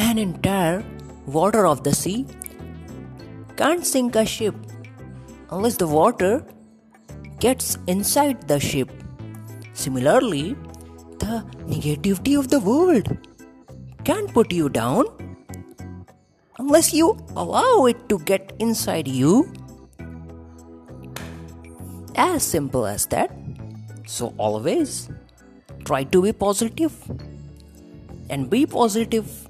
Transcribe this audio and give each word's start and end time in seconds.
an 0.00 0.18
entire 0.18 0.82
water 1.26 1.66
of 1.66 1.84
the 1.84 1.94
sea 1.94 2.26
can't 3.56 3.84
sink 3.86 4.16
a 4.16 4.24
ship 4.24 4.54
unless 5.50 5.76
the 5.76 5.86
water 5.86 6.44
gets 7.38 7.76
inside 7.86 8.48
the 8.48 8.58
ship. 8.58 8.90
Similarly, 9.74 10.56
the 11.18 11.44
negativity 11.66 12.38
of 12.38 12.48
the 12.48 12.60
world 12.60 13.16
can't 14.04 14.32
put 14.32 14.52
you 14.52 14.68
down 14.68 15.04
unless 16.58 16.92
you 16.94 17.16
allow 17.36 17.86
it 17.86 18.08
to 18.08 18.18
get 18.20 18.52
inside 18.58 19.06
you. 19.06 19.52
As 22.16 22.42
simple 22.42 22.86
as 22.86 23.06
that. 23.06 23.30
So, 24.06 24.34
always 24.38 25.08
try 25.84 26.04
to 26.04 26.22
be 26.22 26.32
positive 26.32 26.92
and 28.28 28.50
be 28.50 28.66
positive. 28.66 29.49